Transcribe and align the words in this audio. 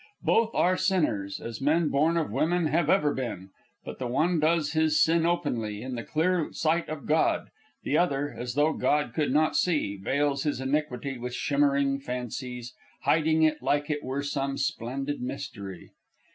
Both 0.23 0.55
are 0.55 0.77
sinners, 0.77 1.39
as 1.39 1.61
men 1.61 1.89
born 1.89 2.17
of 2.17 2.31
women 2.31 2.65
have 2.65 2.89
ever 2.89 3.13
been; 3.13 3.51
but 3.85 3.99
the 3.99 4.07
one 4.07 4.39
does 4.39 4.71
his 4.71 4.99
sin 4.99 5.27
openly, 5.27 5.83
in 5.83 5.93
the 5.93 6.01
clear 6.03 6.51
sight 6.53 6.89
of 6.89 7.05
God; 7.05 7.51
the 7.83 7.99
other 7.99 8.33
as 8.35 8.55
though 8.55 8.73
God 8.73 9.13
could 9.13 9.31
not 9.31 9.55
see 9.55 9.97
veils 9.97 10.41
his 10.41 10.59
iniquity 10.59 11.19
with 11.19 11.35
shimmering 11.35 11.99
fancies, 11.99 12.73
hiding 13.03 13.43
it 13.43 13.61
like 13.61 13.91
it 13.91 14.01
were 14.03 14.23
some 14.23 14.57
splendid 14.57 15.21
mystery. 15.21 15.91